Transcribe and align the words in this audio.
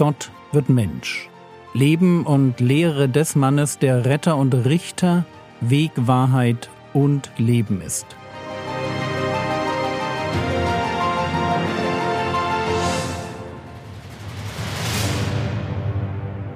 Gott 0.00 0.32
wird 0.52 0.70
Mensch. 0.70 1.28
Leben 1.74 2.24
und 2.24 2.58
Lehre 2.58 3.06
des 3.06 3.36
Mannes, 3.36 3.78
der 3.78 4.06
Retter 4.06 4.38
und 4.38 4.54
Richter, 4.54 5.26
Weg, 5.60 5.90
Wahrheit 5.94 6.70
und 6.94 7.30
Leben 7.36 7.82
ist. 7.82 8.06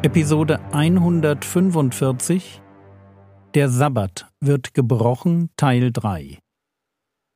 Episode 0.00 0.58
145 0.72 2.62
Der 3.52 3.68
Sabbat 3.68 4.26
wird 4.40 4.72
gebrochen 4.72 5.50
Teil 5.58 5.92
3 5.92 6.38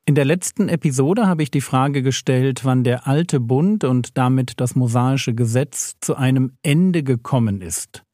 in 0.08 0.14
der 0.14 0.24
letzten 0.24 0.70
Episode 0.70 1.26
habe 1.26 1.42
ich 1.42 1.50
die 1.50 1.60
Frage 1.60 2.02
gestellt, 2.02 2.64
wann 2.64 2.82
der 2.82 3.06
alte 3.06 3.40
Bund 3.40 3.84
und 3.84 4.16
damit 4.16 4.58
das 4.58 4.74
mosaische 4.74 5.34
Gesetz 5.34 5.96
zu 6.00 6.16
einem 6.16 6.56
Ende 6.62 7.02
gekommen 7.02 7.60
ist. 7.60 8.04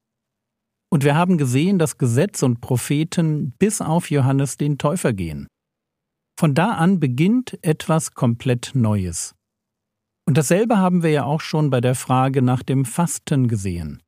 Und 0.90 1.04
wir 1.04 1.14
haben 1.14 1.38
gesehen, 1.38 1.78
dass 1.78 1.96
Gesetz 1.96 2.42
und 2.42 2.60
Propheten 2.60 3.52
bis 3.60 3.80
auf 3.80 4.10
Johannes 4.10 4.56
den 4.56 4.76
Täufer 4.76 5.12
gehen. 5.12 5.46
Von 6.36 6.56
da 6.56 6.72
an 6.72 6.98
beginnt 6.98 7.62
etwas 7.62 8.14
komplett 8.14 8.72
Neues. 8.74 9.36
Und 10.26 10.36
dasselbe 10.36 10.78
haben 10.78 11.04
wir 11.04 11.10
ja 11.10 11.22
auch 11.22 11.40
schon 11.40 11.70
bei 11.70 11.80
der 11.80 11.94
Frage 11.94 12.42
nach 12.42 12.64
dem 12.64 12.86
Fasten 12.86 13.46
gesehen. 13.46 14.02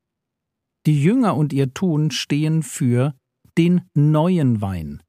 Die 0.85 1.01
Jünger 1.01 1.37
und 1.37 1.53
ihr 1.53 1.73
Tun 1.73 2.11
stehen 2.11 2.63
für 2.63 3.13
den 3.57 3.83
neuen 3.93 4.59
Wein. 4.59 5.01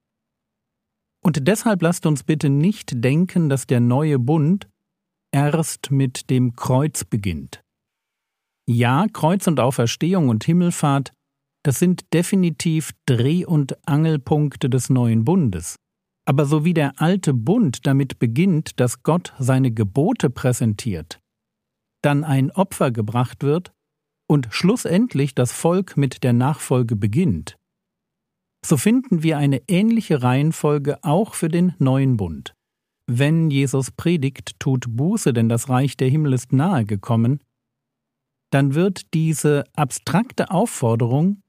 Und 1.29 1.47
deshalb 1.47 1.83
lasst 1.83 2.07
uns 2.07 2.23
bitte 2.23 2.49
nicht 2.49 3.05
denken, 3.05 3.51
dass 3.51 3.67
der 3.67 3.81
neue 3.81 4.19
Bund 4.19 4.67
erst 5.31 5.91
mit 5.91 6.31
dem 6.31 6.57
Kreuz 6.57 7.05
beginnt. 7.05 7.63
Ja, 8.67 9.05
Kreuz 9.13 9.47
und 9.47 9.61
Auferstehung 9.61 10.31
und 10.31 10.45
Himmelfahrt, 10.45 11.13
das 11.67 11.81
sind 11.81 12.15
definitiv 12.15 12.93
Dreh- 13.05 13.45
und 13.45 13.77
Angelpunkte 13.87 14.71
des 14.71 14.89
neuen 14.89 15.27
Bundes. 15.27 15.77
Aber 16.27 16.47
so 16.47 16.65
wie 16.65 16.73
der 16.73 16.99
alte 16.99 17.35
Bund 17.35 17.87
damit 17.87 18.19
beginnt, 18.19 18.81
dass 18.81 19.03
Gott 19.03 19.35
seine 19.39 19.71
Gebote 19.71 20.31
präsentiert, 20.31 21.21
dann 22.03 22.25
ein 22.25 22.51
Opfer 22.53 22.91
gebracht 22.91 23.43
wird 23.43 23.71
und 24.31 24.49
schlussendlich 24.51 25.35
das 25.35 25.53
Volk 25.53 25.99
mit 25.99 26.25
der 26.25 26.33
Nachfolge 26.33 26.97
beginnt, 26.97 27.59
so 28.69 28.77
finden 28.77 29.23
wir 29.23 29.39
eine 29.39 29.63
ähnliche 29.67 30.23
Reihenfolge 30.23 31.03
auch 31.03 31.35
für 31.35 31.49
den 31.49 31.75
neuen 31.79 32.17
Bund. 32.17 32.55
Wenn 33.07 33.51
Jesus 33.51 33.91
predigt, 33.91 34.61
tut 34.61 34.85
Buße, 34.89 35.33
denn 35.33 35.49
das 35.49 35.71
Reich 35.71 35.97
der 35.97 36.11
Himmel 36.11 36.35
ist 36.35 36.53
nahe 36.53 36.85
gekommen, 36.85 37.41
dann 38.51 38.75
wird 38.75 39.15
diese 39.15 39.65
abstrakte 39.75 40.51
Aufforderung 40.51 41.43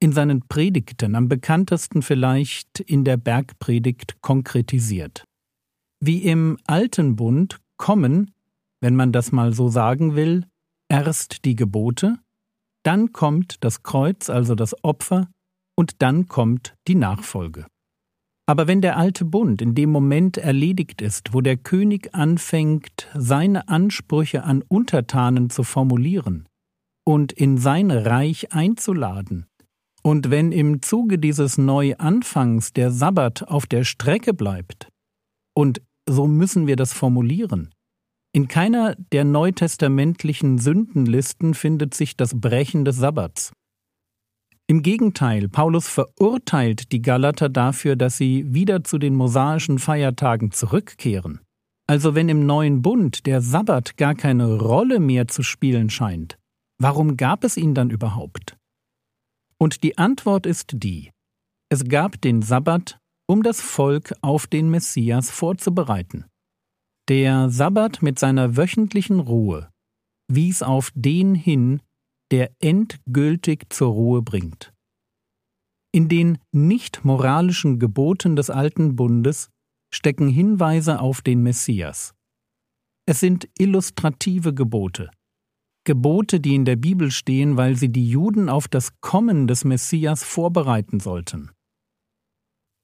in 0.00 0.12
seinen 0.12 0.46
Predigten, 0.46 1.14
am 1.14 1.28
bekanntesten 1.28 2.02
vielleicht 2.02 2.80
in 2.80 3.04
der 3.04 3.16
Bergpredigt, 3.16 4.20
konkretisiert. 4.20 5.24
Wie 6.00 6.22
im 6.22 6.58
alten 6.66 7.16
Bund 7.16 7.58
kommen, 7.78 8.32
wenn 8.82 8.94
man 8.94 9.12
das 9.12 9.32
mal 9.32 9.54
so 9.54 9.68
sagen 9.68 10.14
will, 10.14 10.44
erst 10.90 11.46
die 11.46 11.56
Gebote, 11.56 12.18
dann 12.82 13.12
kommt 13.12 13.64
das 13.64 13.82
Kreuz, 13.82 14.28
also 14.28 14.54
das 14.54 14.84
Opfer, 14.84 15.28
und 15.76 16.02
dann 16.02 16.26
kommt 16.26 16.74
die 16.88 16.94
Nachfolge. 16.94 17.66
Aber 18.48 18.68
wenn 18.68 18.80
der 18.80 18.96
alte 18.96 19.24
Bund 19.24 19.60
in 19.60 19.74
dem 19.74 19.90
Moment 19.90 20.38
erledigt 20.38 21.02
ist, 21.02 21.34
wo 21.34 21.40
der 21.40 21.56
König 21.56 22.14
anfängt, 22.14 23.08
seine 23.14 23.68
Ansprüche 23.68 24.44
an 24.44 24.62
Untertanen 24.62 25.50
zu 25.50 25.64
formulieren 25.64 26.48
und 27.04 27.32
in 27.32 27.58
sein 27.58 27.90
Reich 27.90 28.52
einzuladen, 28.52 29.46
und 30.02 30.30
wenn 30.30 30.52
im 30.52 30.82
Zuge 30.82 31.18
dieses 31.18 31.58
Neuanfangs 31.58 32.72
der 32.72 32.92
Sabbat 32.92 33.48
auf 33.48 33.66
der 33.66 33.82
Strecke 33.82 34.32
bleibt, 34.32 34.88
und 35.52 35.82
so 36.08 36.28
müssen 36.28 36.68
wir 36.68 36.76
das 36.76 36.92
formulieren, 36.92 37.70
in 38.32 38.46
keiner 38.46 38.94
der 38.94 39.24
neutestamentlichen 39.24 40.58
Sündenlisten 40.58 41.54
findet 41.54 41.94
sich 41.94 42.16
das 42.16 42.38
Brechen 42.38 42.84
des 42.84 42.96
Sabbats. 42.96 43.52
Im 44.68 44.82
Gegenteil, 44.82 45.48
Paulus 45.48 45.88
verurteilt 45.88 46.90
die 46.90 47.00
Galater 47.00 47.48
dafür, 47.48 47.94
dass 47.94 48.16
sie 48.16 48.52
wieder 48.52 48.82
zu 48.82 48.98
den 48.98 49.14
mosaischen 49.14 49.78
Feiertagen 49.78 50.50
zurückkehren. 50.50 51.40
Also 51.86 52.16
wenn 52.16 52.28
im 52.28 52.46
neuen 52.46 52.82
Bund 52.82 53.26
der 53.26 53.40
Sabbat 53.40 53.96
gar 53.96 54.16
keine 54.16 54.58
Rolle 54.58 54.98
mehr 54.98 55.28
zu 55.28 55.44
spielen 55.44 55.88
scheint, 55.88 56.36
warum 56.78 57.16
gab 57.16 57.44
es 57.44 57.56
ihn 57.56 57.74
dann 57.74 57.90
überhaupt? 57.90 58.56
Und 59.58 59.84
die 59.84 59.98
Antwort 59.98 60.46
ist 60.46 60.72
die, 60.74 61.12
es 61.68 61.84
gab 61.84 62.20
den 62.20 62.42
Sabbat, 62.42 62.98
um 63.28 63.44
das 63.44 63.60
Volk 63.60 64.14
auf 64.20 64.48
den 64.48 64.68
Messias 64.68 65.30
vorzubereiten. 65.30 66.24
Der 67.08 67.50
Sabbat 67.50 68.02
mit 68.02 68.18
seiner 68.18 68.56
wöchentlichen 68.56 69.20
Ruhe 69.20 69.70
wies 70.28 70.62
auf 70.62 70.90
den 70.94 71.36
hin, 71.36 71.80
der 72.32 72.50
endgültig 72.60 73.66
zur 73.70 73.88
Ruhe 73.92 74.22
bringt. 74.22 74.72
In 75.92 76.08
den 76.08 76.38
nicht 76.52 77.04
moralischen 77.04 77.78
Geboten 77.78 78.36
des 78.36 78.50
alten 78.50 78.96
Bundes 78.96 79.48
stecken 79.94 80.28
Hinweise 80.28 81.00
auf 81.00 81.22
den 81.22 81.42
Messias. 81.42 82.14
Es 83.08 83.20
sind 83.20 83.48
illustrative 83.56 84.52
Gebote, 84.52 85.10
Gebote, 85.86 86.40
die 86.40 86.56
in 86.56 86.64
der 86.64 86.76
Bibel 86.76 87.12
stehen, 87.12 87.56
weil 87.56 87.76
sie 87.76 87.90
die 87.90 88.10
Juden 88.10 88.48
auf 88.48 88.66
das 88.66 89.00
Kommen 89.00 89.46
des 89.46 89.64
Messias 89.64 90.24
vorbereiten 90.24 90.98
sollten. 90.98 91.52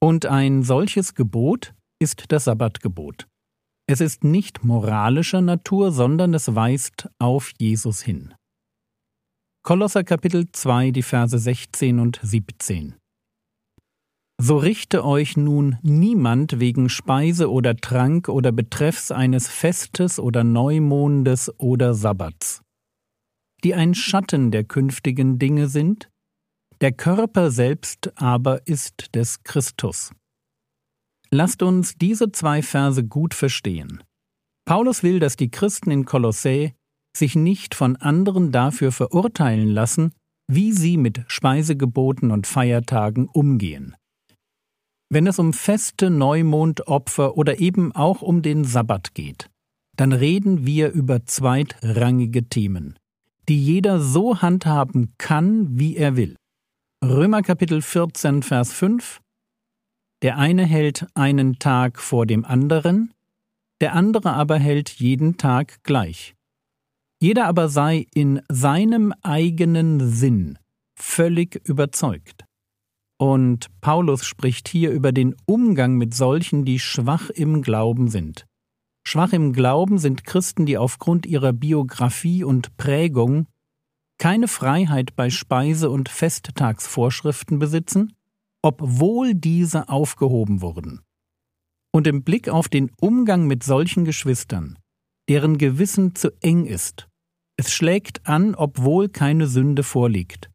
Und 0.00 0.24
ein 0.24 0.62
solches 0.62 1.14
Gebot 1.14 1.74
ist 2.00 2.26
das 2.28 2.44
Sabbatgebot. 2.44 3.26
Es 3.88 4.00
ist 4.00 4.22
nicht 4.22 4.64
moralischer 4.64 5.40
Natur, 5.40 5.90
sondern 5.90 6.32
es 6.32 6.54
weist 6.54 7.10
auf 7.18 7.52
Jesus 7.58 8.00
hin. 8.00 8.34
Kolosser 9.64 10.02
Kapitel 10.02 10.50
2, 10.50 10.90
die 10.90 11.04
Verse 11.04 11.38
16 11.38 12.00
und 12.00 12.18
17. 12.20 12.96
So 14.40 14.56
richte 14.56 15.04
euch 15.04 15.36
nun 15.36 15.78
niemand 15.82 16.58
wegen 16.58 16.88
Speise 16.88 17.48
oder 17.48 17.76
Trank 17.76 18.28
oder 18.28 18.50
betreffs 18.50 19.12
eines 19.12 19.46
Festes 19.46 20.18
oder 20.18 20.42
Neumondes 20.42 21.48
oder 21.60 21.94
Sabbats, 21.94 22.62
die 23.62 23.72
ein 23.74 23.94
Schatten 23.94 24.50
der 24.50 24.64
künftigen 24.64 25.38
Dinge 25.38 25.68
sind, 25.68 26.10
der 26.80 26.90
Körper 26.90 27.52
selbst 27.52 28.10
aber 28.16 28.66
ist 28.66 29.14
des 29.14 29.44
Christus. 29.44 30.10
Lasst 31.30 31.62
uns 31.62 31.94
diese 31.94 32.32
zwei 32.32 32.62
Verse 32.62 33.04
gut 33.04 33.32
verstehen. 33.32 34.02
Paulus 34.64 35.04
will, 35.04 35.20
dass 35.20 35.36
die 35.36 35.52
Christen 35.52 35.92
in 35.92 36.04
Kolossä 36.04 36.72
sich 37.16 37.34
nicht 37.34 37.74
von 37.74 37.96
anderen 37.96 38.52
dafür 38.52 38.92
verurteilen 38.92 39.68
lassen, 39.68 40.12
wie 40.48 40.72
sie 40.72 40.96
mit 40.96 41.22
Speisegeboten 41.28 42.30
und 42.30 42.46
Feiertagen 42.46 43.28
umgehen. 43.28 43.94
Wenn 45.08 45.26
es 45.26 45.38
um 45.38 45.52
Feste, 45.52 46.08
Neumondopfer 46.10 47.36
oder 47.36 47.60
eben 47.60 47.92
auch 47.92 48.22
um 48.22 48.42
den 48.42 48.64
Sabbat 48.64 49.14
geht, 49.14 49.50
dann 49.96 50.12
reden 50.12 50.66
wir 50.66 50.90
über 50.90 51.26
zweitrangige 51.26 52.48
Themen, 52.48 52.98
die 53.48 53.62
jeder 53.62 54.00
so 54.00 54.40
handhaben 54.40 55.12
kann, 55.18 55.78
wie 55.78 55.96
er 55.96 56.16
will. 56.16 56.36
Römer 57.04 57.42
Kapitel 57.42 57.82
14, 57.82 58.42
Vers 58.42 58.72
5 58.72 59.20
Der 60.22 60.38
eine 60.38 60.64
hält 60.64 61.06
einen 61.14 61.58
Tag 61.58 62.00
vor 62.00 62.24
dem 62.24 62.44
anderen, 62.44 63.12
der 63.82 63.94
andere 63.94 64.32
aber 64.32 64.58
hält 64.58 64.88
jeden 64.90 65.36
Tag 65.36 65.82
gleich. 65.82 66.34
Jeder 67.22 67.46
aber 67.46 67.68
sei 67.68 68.08
in 68.14 68.42
seinem 68.48 69.14
eigenen 69.22 70.10
Sinn 70.10 70.58
völlig 70.98 71.54
überzeugt. 71.68 72.44
Und 73.16 73.68
Paulus 73.80 74.24
spricht 74.24 74.66
hier 74.66 74.90
über 74.90 75.12
den 75.12 75.36
Umgang 75.46 75.94
mit 75.94 76.14
solchen, 76.14 76.64
die 76.64 76.80
schwach 76.80 77.30
im 77.30 77.62
Glauben 77.62 78.08
sind. 78.08 78.44
Schwach 79.06 79.32
im 79.32 79.52
Glauben 79.52 79.98
sind 79.98 80.24
Christen, 80.24 80.66
die 80.66 80.76
aufgrund 80.76 81.24
ihrer 81.24 81.52
Biografie 81.52 82.42
und 82.42 82.76
Prägung 82.76 83.46
keine 84.18 84.48
Freiheit 84.48 85.14
bei 85.14 85.30
Speise- 85.30 85.90
und 85.90 86.08
Festtagsvorschriften 86.08 87.60
besitzen, 87.60 88.16
obwohl 88.62 89.36
diese 89.36 89.88
aufgehoben 89.88 90.60
wurden. 90.60 91.02
Und 91.92 92.08
im 92.08 92.24
Blick 92.24 92.48
auf 92.48 92.68
den 92.68 92.90
Umgang 93.00 93.46
mit 93.46 93.62
solchen 93.62 94.04
Geschwistern, 94.04 94.76
deren 95.28 95.56
Gewissen 95.56 96.16
zu 96.16 96.32
eng 96.40 96.66
ist 96.66 97.06
es 97.56 97.72
schlägt 97.72 98.26
an, 98.26 98.54
obwohl 98.54 99.08
keine 99.08 99.46
Sünde 99.46 99.82
vorliegt. 99.82 100.50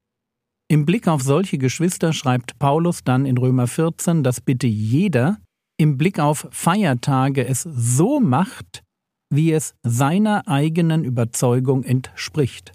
Im 0.69 0.85
Blick 0.85 1.07
auf 1.07 1.21
solche 1.21 1.57
Geschwister 1.57 2.11
schreibt 2.11 2.59
Paulus 2.59 3.03
dann 3.03 3.25
in 3.25 3.37
Römer 3.37 3.67
14, 3.67 4.23
dass 4.23 4.41
bitte 4.41 4.67
jeder 4.67 5.37
im 5.79 5.97
Blick 5.97 6.19
auf 6.19 6.47
Feiertage 6.51 7.47
es 7.47 7.61
so 7.61 8.19
macht, 8.19 8.83
wie 9.33 9.51
es 9.51 9.75
seiner 9.83 10.47
eigenen 10.47 11.03
Überzeugung 11.03 11.83
entspricht. 11.83 12.73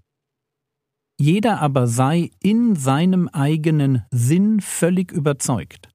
Jeder 1.20 1.60
aber 1.60 1.86
sei 1.86 2.30
in 2.42 2.76
seinem 2.76 3.28
eigenen 3.28 4.04
Sinn 4.10 4.60
völlig 4.60 5.12
überzeugt. 5.12 5.90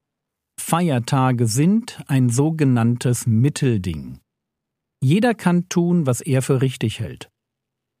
Feiertage 0.60 1.46
sind 1.46 2.02
ein 2.06 2.28
sogenanntes 2.28 3.26
Mittelding. 3.26 4.20
Jeder 5.02 5.34
kann 5.34 5.68
tun, 5.68 6.06
was 6.06 6.20
er 6.20 6.42
für 6.42 6.60
richtig 6.60 7.00
hält. 7.00 7.28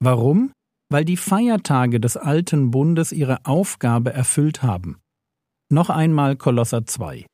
Warum? 0.00 0.52
Weil 0.90 1.04
die 1.04 1.16
Feiertage 1.16 2.00
des 2.00 2.16
alten 2.16 2.70
Bundes 2.70 3.12
ihre 3.12 3.44
Aufgabe 3.44 4.12
erfüllt 4.12 4.62
haben. 4.62 4.98
Noch 5.70 5.90
einmal 5.90 6.36
Kolosser 6.36 6.86
2. 6.86 7.26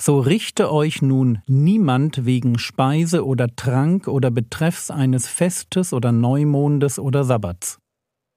So 0.00 0.20
richte 0.20 0.72
euch 0.72 1.02
nun 1.02 1.42
niemand 1.48 2.24
wegen 2.24 2.58
Speise 2.58 3.26
oder 3.26 3.48
Trank 3.56 4.06
oder 4.06 4.30
betreffs 4.30 4.90
eines 4.90 5.26
Festes 5.26 5.92
oder 5.92 6.12
Neumondes 6.12 7.00
oder 7.00 7.24
Sabbats, 7.24 7.78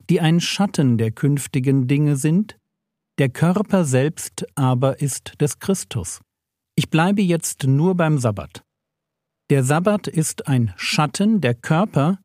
die 0.10 0.19
ein 0.19 0.40
Schatten 0.40 0.98
der 0.98 1.12
künftigen 1.12 1.88
Dinge 1.88 2.16
sind, 2.16 2.58
der 3.19 3.30
Körper 3.30 3.86
selbst 3.86 4.46
aber 4.56 5.02
ist 5.02 5.40
des 5.40 5.60
Christus. 5.60 6.22
Ich 6.75 6.90
bleibe 6.90 7.22
jetzt 7.22 7.66
nur 7.68 7.96
beim 7.96 8.18
Sabbat. 8.18 8.63
Der 9.52 9.63
Sabbat 9.63 10.08
ist 10.08 10.48
ein 10.48 10.74
Schatten, 10.78 11.42
der 11.42 11.54
Körper, 11.54 12.18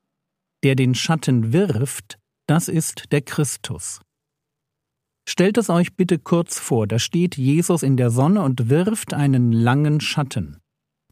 der 0.64 0.74
den 0.74 0.94
Schatten 0.94 1.52
wirft, 1.52 2.18
das 2.46 2.68
ist 2.68 3.12
der 3.12 3.22
Christus. 3.22 4.00
Stellt 5.28 5.58
es 5.58 5.70
euch 5.70 5.96
bitte 5.96 6.18
kurz 6.18 6.58
vor, 6.58 6.86
da 6.86 6.98
steht 6.98 7.36
Jesus 7.36 7.82
in 7.82 7.96
der 7.96 8.10
Sonne 8.10 8.42
und 8.42 8.70
wirft 8.70 9.12
einen 9.12 9.52
langen 9.52 10.00
Schatten. 10.00 10.60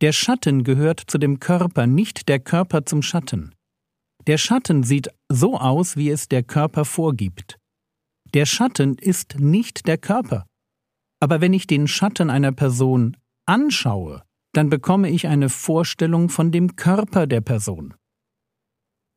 Der 0.01 0.13
Schatten 0.13 0.65
gehört 0.65 1.01
zu 1.01 1.19
dem 1.19 1.41
Körper, 1.41 1.87
nicht 1.87 2.29
der 2.29 2.39
Körper 2.39 2.87
zum 2.87 3.03
Schatten. 3.03 3.55
Der 4.27 4.39
Schatten 4.39 4.83
sieht 4.83 5.09
so 5.29 5.59
aus, 5.59 5.97
wie 5.97 6.11
es 6.11 6.29
der 6.29 6.43
Körper 6.43 6.85
vorgibt. 6.85 7.59
Der 8.33 8.47
Schatten 8.47 8.95
ist 8.95 9.39
nicht 9.39 9.87
der 9.87 9.99
Körper. 9.99 10.47
Aber 11.21 11.41
wenn 11.41 11.53
ich 11.53 11.67
den 11.67 11.87
Schatten 11.89 12.31
einer 12.31 12.53
Person 12.53 13.17
anschaue, 13.47 14.23
dann 14.53 14.71
bekomme 14.71 15.11
ich 15.11 15.27
eine 15.27 15.49
Vorstellung 15.49 16.29
von 16.29 16.53
dem 16.53 16.77
Körper 16.77 17.27
der 17.27 17.41
Person. 17.41 17.95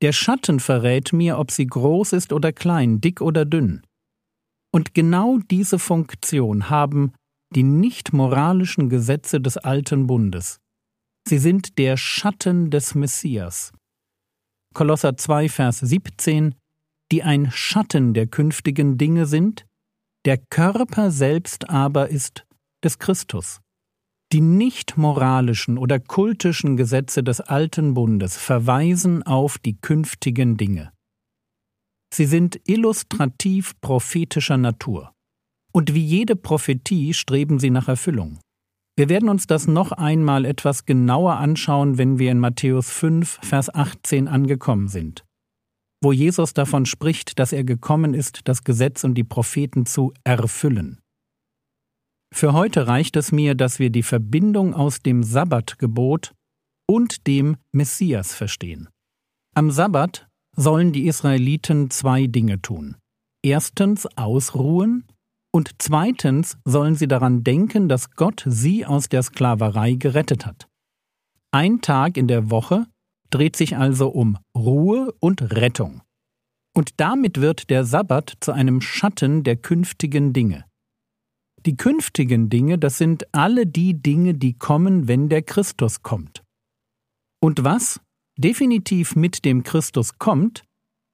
Der 0.01 0.11
Schatten 0.11 0.59
verrät 0.59 1.11
mir, 1.11 1.39
ob 1.39 1.51
sie 1.51 1.65
groß 1.65 2.13
ist 2.13 2.31
oder 2.31 2.53
klein, 2.53 3.01
dick 3.01 3.21
oder 3.21 3.45
dünn. 3.45 3.81
Und 4.71 4.93
genau 4.93 5.39
diese 5.49 5.79
Funktion 5.79 6.69
haben 6.69 7.13
die 7.55 7.63
nicht 7.63 8.13
moralischen 8.13 8.89
Gesetze 8.89 9.39
des 9.39 9.57
alten 9.57 10.05
Bundes. 10.05 10.59
Sie 11.27 11.37
sind 11.37 11.77
der 11.77 11.97
Schatten 11.97 12.69
des 12.69 12.93
Messias. 12.93 13.71
Kolosser 14.73 15.17
2, 15.17 15.49
Vers 15.49 15.79
17, 15.79 16.55
die 17.11 17.23
ein 17.23 17.49
Schatten 17.51 18.13
der 18.13 18.27
künftigen 18.27 18.97
Dinge 18.97 19.25
sind, 19.25 19.65
der 20.25 20.37
Körper 20.37 21.09
selbst 21.09 21.69
aber 21.69 22.09
ist 22.09 22.45
des 22.83 22.99
Christus. 22.99 23.61
Die 24.33 24.41
nicht 24.41 24.97
moralischen 24.97 25.77
oder 25.77 25.99
kultischen 25.99 26.75
Gesetze 26.75 27.23
des 27.23 27.39
alten 27.39 27.93
Bundes 27.93 28.35
verweisen 28.35 29.23
auf 29.23 29.57
die 29.57 29.77
künftigen 29.79 30.57
Dinge. 30.57 30.91
Sie 32.13 32.25
sind 32.25 32.59
illustrativ 32.65 33.79
prophetischer 33.79 34.57
Natur. 34.57 35.13
Und 35.71 35.93
wie 35.93 36.03
jede 36.03 36.35
Prophetie 36.35 37.13
streben 37.13 37.59
sie 37.59 37.69
nach 37.69 37.87
Erfüllung. 37.87 38.39
Wir 38.97 39.09
werden 39.09 39.29
uns 39.29 39.45
das 39.45 39.67
noch 39.67 39.91
einmal 39.91 40.43
etwas 40.43 40.85
genauer 40.85 41.37
anschauen, 41.37 41.97
wenn 41.97 42.17
wir 42.17 42.31
in 42.31 42.39
Matthäus 42.39 42.89
5, 42.89 43.39
Vers 43.43 43.73
18 43.73 44.27
angekommen 44.27 44.87
sind, 44.87 45.23
wo 46.01 46.11
Jesus 46.11 46.53
davon 46.53 46.85
spricht, 46.85 47.37
dass 47.37 47.53
er 47.53 47.63
gekommen 47.63 48.13
ist, 48.13 48.41
das 48.45 48.63
Gesetz 48.63 49.03
und 49.03 49.13
die 49.13 49.23
Propheten 49.23 49.85
zu 49.85 50.13
erfüllen. 50.23 50.99
Für 52.33 52.53
heute 52.53 52.87
reicht 52.87 53.15
es 53.15 53.31
mir, 53.31 53.55
dass 53.55 53.79
wir 53.79 53.89
die 53.89 54.03
Verbindung 54.03 54.73
aus 54.73 54.99
dem 55.01 55.23
Sabbatgebot 55.23 56.33
und 56.87 57.27
dem 57.27 57.57
Messias 57.71 58.35
verstehen. 58.35 58.89
Am 59.55 59.71
Sabbat 59.71 60.27
sollen 60.55 60.91
die 60.91 61.07
Israeliten 61.07 61.89
zwei 61.89 62.27
Dinge 62.27 62.61
tun. 62.61 62.97
Erstens 63.43 64.07
ausruhen 64.17 65.05
und 65.51 65.71
zweitens 65.79 66.57
sollen 66.65 66.95
sie 66.95 67.07
daran 67.07 67.43
denken, 67.43 67.89
dass 67.89 68.11
Gott 68.11 68.43
sie 68.45 68.85
aus 68.85 69.09
der 69.09 69.23
Sklaverei 69.23 69.93
gerettet 69.93 70.45
hat. 70.45 70.67
Ein 71.51 71.81
Tag 71.81 72.17
in 72.17 72.27
der 72.27 72.51
Woche 72.51 72.85
dreht 73.29 73.55
sich 73.55 73.77
also 73.77 74.09
um 74.09 74.37
Ruhe 74.55 75.13
und 75.19 75.41
Rettung. 75.53 76.01
Und 76.75 76.99
damit 76.99 77.41
wird 77.41 77.69
der 77.71 77.85
Sabbat 77.85 78.33
zu 78.41 78.51
einem 78.51 78.81
Schatten 78.81 79.43
der 79.43 79.55
künftigen 79.55 80.33
Dinge. 80.33 80.65
Die 81.65 81.75
künftigen 81.75 82.49
Dinge, 82.49 82.77
das 82.77 82.97
sind 82.97 83.33
alle 83.33 83.65
die 83.65 84.01
Dinge, 84.01 84.33
die 84.33 84.53
kommen, 84.53 85.07
wenn 85.07 85.29
der 85.29 85.41
Christus 85.41 86.01
kommt. 86.01 86.43
Und 87.41 87.63
was 87.63 87.99
definitiv 88.37 89.15
mit 89.15 89.43
dem 89.45 89.63
Christus 89.63 90.17
kommt, 90.17 90.63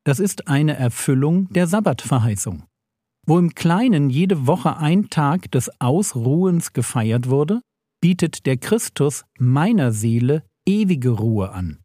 das 0.04 0.20
ist 0.20 0.48
eine 0.48 0.76
Erfüllung 0.76 1.48
der 1.50 1.68
Sabbatverheißung. 1.68 2.64
Wo 3.26 3.40
im 3.40 3.56
Kleinen 3.56 4.10
jede 4.10 4.48
Woche 4.48 4.78
ein 4.78 5.10
Tag 5.10 5.50
des 5.52 5.72
Ausruhens 5.80 6.74
gefeiert 6.74 7.30
wurde, 7.30 7.62
bietet 8.02 8.46
der 8.46 8.58
Christus 8.58 9.24
meiner 9.40 9.94
Seele 9.94 10.44
ewige 10.68 11.12
Ruhe 11.12 11.52
an. 11.52 11.80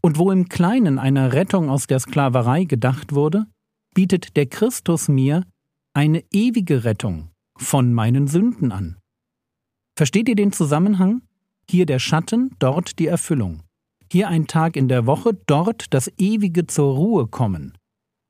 Und 0.00 0.16
wo 0.16 0.30
im 0.30 0.48
Kleinen 0.48 0.98
einer 0.98 1.34
Rettung 1.34 1.68
aus 1.68 1.86
der 1.86 2.00
Sklaverei 2.00 2.64
gedacht 2.64 3.12
wurde, 3.12 3.46
bietet 3.94 4.36
der 4.36 4.46
Christus 4.46 5.08
mir 5.08 5.44
eine 5.92 6.24
ewige 6.32 6.84
Rettung 6.84 7.30
von 7.58 7.92
meinen 7.92 8.26
Sünden 8.26 8.72
an. 8.72 8.96
Versteht 9.96 10.28
ihr 10.28 10.36
den 10.36 10.52
Zusammenhang? 10.52 11.22
Hier 11.68 11.84
der 11.84 11.98
Schatten, 11.98 12.50
dort 12.58 12.98
die 12.98 13.06
Erfüllung. 13.06 13.62
Hier 14.10 14.28
ein 14.28 14.46
Tag 14.46 14.76
in 14.76 14.88
der 14.88 15.06
Woche, 15.06 15.34
dort 15.46 15.92
das 15.92 16.10
ewige 16.16 16.66
zur 16.66 16.94
Ruhe 16.94 17.26
kommen. 17.26 17.76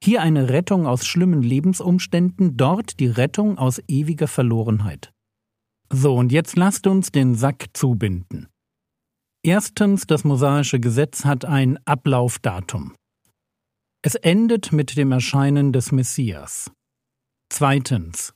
Hier 0.02 0.22
eine 0.22 0.48
Rettung 0.48 0.86
aus 0.86 1.06
schlimmen 1.06 1.42
Lebensumständen, 1.42 2.56
dort 2.56 2.98
die 3.00 3.06
Rettung 3.06 3.58
aus 3.58 3.80
ewiger 3.86 4.28
Verlorenheit. 4.28 5.12
So, 5.92 6.14
und 6.14 6.32
jetzt 6.32 6.56
lasst 6.56 6.86
uns 6.86 7.12
den 7.12 7.34
Sack 7.34 7.66
zubinden. 7.74 8.48
Erstens, 9.42 10.06
das 10.06 10.24
mosaische 10.24 10.80
Gesetz 10.80 11.24
hat 11.24 11.44
ein 11.44 11.78
Ablaufdatum. 11.86 12.94
Es 14.02 14.14
endet 14.14 14.72
mit 14.72 14.96
dem 14.96 15.12
Erscheinen 15.12 15.72
des 15.72 15.92
Messias. 15.92 16.70
Zweitens, 17.50 18.34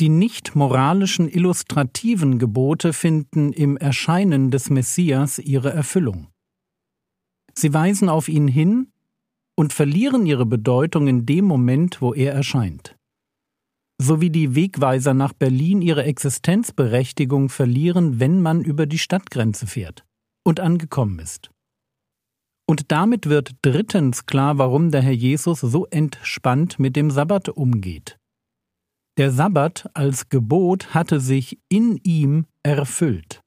die 0.00 0.08
nicht 0.08 0.54
moralischen 0.54 1.28
illustrativen 1.28 2.38
Gebote 2.38 2.92
finden 2.92 3.52
im 3.52 3.76
Erscheinen 3.76 4.50
des 4.50 4.70
Messias 4.70 5.38
ihre 5.38 5.72
Erfüllung. 5.72 6.28
Sie 7.54 7.74
weisen 7.74 8.08
auf 8.08 8.28
ihn 8.28 8.46
hin 8.46 8.92
und 9.56 9.72
verlieren 9.72 10.24
ihre 10.24 10.46
Bedeutung 10.46 11.08
in 11.08 11.26
dem 11.26 11.44
Moment, 11.44 12.00
wo 12.00 12.14
er 12.14 12.32
erscheint. 12.32 12.96
So 14.00 14.20
wie 14.20 14.30
die 14.30 14.54
Wegweiser 14.54 15.12
nach 15.12 15.32
Berlin 15.32 15.82
ihre 15.82 16.04
Existenzberechtigung 16.04 17.48
verlieren, 17.48 18.20
wenn 18.20 18.40
man 18.40 18.62
über 18.62 18.86
die 18.86 18.98
Stadtgrenze 18.98 19.66
fährt 19.66 20.04
und 20.44 20.60
angekommen 20.60 21.18
ist. 21.18 21.50
Und 22.68 22.92
damit 22.92 23.28
wird 23.28 23.56
drittens 23.62 24.26
klar, 24.26 24.58
warum 24.58 24.92
der 24.92 25.02
Herr 25.02 25.10
Jesus 25.10 25.60
so 25.60 25.86
entspannt 25.86 26.78
mit 26.78 26.94
dem 26.94 27.10
Sabbat 27.10 27.48
umgeht. 27.48 28.17
Der 29.18 29.32
Sabbat 29.32 29.90
als 29.94 30.28
Gebot 30.28 30.94
hatte 30.94 31.18
sich 31.18 31.58
in 31.68 31.96
ihm 32.04 32.46
erfüllt. 32.62 33.40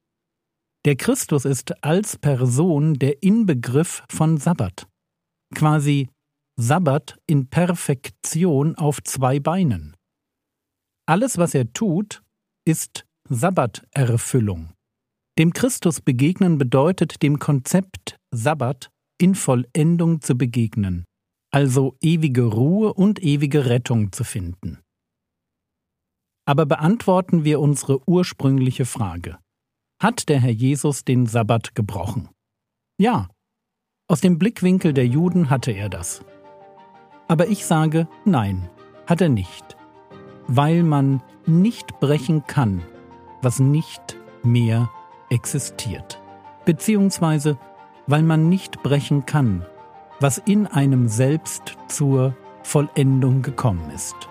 Der 0.84 0.98
Christus 0.98 1.46
ist 1.46 1.82
als 1.82 2.18
Person 2.18 2.96
der 2.96 3.24
Inbegriff 3.24 4.04
von 4.10 4.36
Sabbat. 4.36 4.86
Quasi 5.56 6.10
Sabbat 6.60 7.18
in 7.26 7.48
Perfektion 7.48 8.76
auf 8.76 9.02
zwei 9.04 9.40
Beinen. 9.40 9.96
Alles, 11.08 11.38
was 11.38 11.56
er 11.56 11.72
tut, 11.72 12.22
ist 12.68 13.06
Sabbaterfüllung. 13.30 14.74
Dem 15.40 15.54
Christus 15.54 16.02
begegnen 16.02 16.58
bedeutet 16.58 17.24
dem 17.24 17.40
Konzept 17.40 18.18
Sabbat 18.36 18.90
in 19.22 19.36
Vollendung 19.36 20.20
zu 20.20 20.36
begegnen, 20.36 21.06
also 21.50 21.96
ewige 22.02 22.44
Ruhe 22.44 22.94
und 22.94 23.24
ewige 23.24 23.68
Rettung 23.68 24.12
zu 24.12 24.26
finden. 24.26 24.80
Aber 26.52 26.66
beantworten 26.66 27.46
wir 27.46 27.62
unsere 27.62 28.06
ursprüngliche 28.10 28.84
Frage 28.84 29.38
hat 30.02 30.28
der 30.28 30.42
Herr 30.42 30.52
Jesus 30.52 31.06
den 31.06 31.26
Sabbat 31.26 31.76
gebrochen. 31.76 32.28
Ja, 32.98 33.30
aus 34.10 34.20
dem 34.20 34.38
Blickwinkel 34.38 34.92
der 34.92 35.08
Juden 35.08 35.50
hatte 35.50 35.72
er 35.72 35.88
das. 35.88 36.26
Aber 37.30 37.48
ich 37.48 37.66
sage, 37.66 38.10
nein, 38.26 38.70
hat 39.08 39.22
er 39.22 39.30
nicht, 39.30 39.78
weil 40.46 40.84
man 40.84 41.24
nicht 41.46 42.02
brechen 42.02 42.46
kann, 42.48 42.82
was 43.42 43.62
nicht 43.62 44.18
mehr 44.44 44.92
existiert, 45.30 46.22
beziehungsweise 46.66 47.58
weil 48.08 48.24
man 48.24 48.50
nicht 48.50 48.84
brechen 48.84 49.26
kann, 49.26 49.66
was 50.20 50.38
in 50.38 50.68
einem 50.68 51.08
selbst 51.08 51.78
zur 51.88 52.36
Vollendung 52.62 53.42
gekommen 53.42 53.90
ist. 53.96 54.28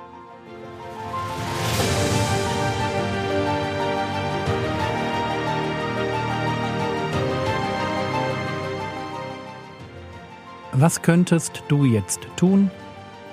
Was 10.81 11.03
könntest 11.03 11.63
du 11.69 11.85
jetzt 11.85 12.21
tun? 12.37 12.71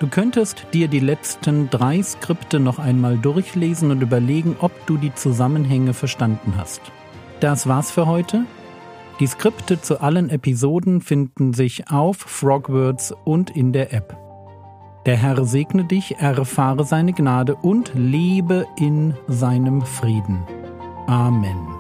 Du 0.02 0.08
könntest 0.08 0.68
dir 0.74 0.90
die 0.90 1.00
letzten 1.00 1.70
drei 1.70 2.04
Skripte 2.04 2.60
noch 2.60 2.78
einmal 2.78 3.18
durchlesen 3.18 3.90
und 3.90 4.02
überlegen, 4.02 4.58
ob 4.60 4.86
du 4.86 4.98
die 4.98 5.14
Zusammenhänge 5.14 5.94
verstanden 5.94 6.56
hast. 6.58 6.82
Das 7.40 7.66
war's 7.66 7.90
für 7.90 8.06
heute. 8.06 8.44
Die 9.22 9.28
Skripte 9.28 9.80
zu 9.82 10.02
allen 10.02 10.30
Episoden 10.30 11.00
finden 11.00 11.54
sich 11.54 11.90
auf 11.90 12.18
Frogwords 12.18 13.16
und 13.24 13.56
in 13.56 13.72
der 13.72 13.94
App. 13.94 14.18
Der 15.06 15.16
Herr 15.16 15.46
segne 15.46 15.86
dich, 15.86 16.18
erfahre 16.18 16.84
seine 16.84 17.14
Gnade 17.14 17.56
und 17.56 17.94
lebe 17.96 18.66
in 18.78 19.14
seinem 19.30 19.82
Frieden. 19.84 20.44
Amen. 21.08 21.77